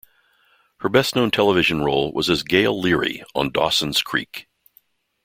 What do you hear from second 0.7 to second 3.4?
Her best known television role was as Gail Leery